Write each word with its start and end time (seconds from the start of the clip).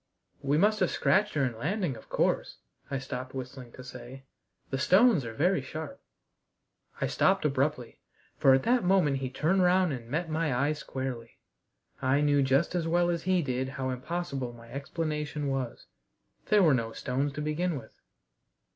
"We 0.41 0.57
must 0.57 0.79
have 0.79 0.89
scratched 0.89 1.35
her 1.35 1.45
in 1.45 1.55
landing, 1.59 1.95
of 1.95 2.09
course," 2.09 2.57
I 2.89 2.97
stopped 2.97 3.35
whistling 3.35 3.71
to 3.73 3.83
say, 3.83 4.25
"The 4.71 4.79
stones 4.79 5.23
are 5.25 5.33
very 5.35 5.61
sharp" 5.61 6.01
I 7.01 7.05
stopped 7.05 7.45
abruptly, 7.45 7.99
for 8.35 8.55
at 8.55 8.63
that 8.63 8.83
moment 8.83 9.17
he 9.17 9.29
turned 9.29 9.61
round 9.61 9.93
and 9.93 10.09
met 10.09 10.27
my 10.27 10.55
eye 10.55 10.73
squarely. 10.73 11.37
I 12.01 12.21
knew 12.21 12.41
just 12.41 12.73
as 12.73 12.87
well 12.87 13.11
as 13.11 13.21
he 13.25 13.43
did 13.43 13.69
how 13.77 13.91
impossible 13.91 14.53
my 14.53 14.71
explanation 14.71 15.47
was. 15.49 15.85
There 16.47 16.63
were 16.63 16.73
no 16.73 16.93
stones, 16.93 17.31
to 17.33 17.41
begin 17.41 17.77
with. 17.77 17.91